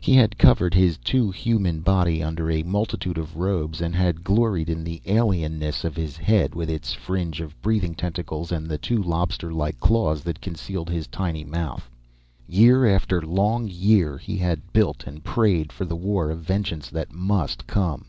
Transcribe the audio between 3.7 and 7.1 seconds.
and had gloried in the alienness of his head, with its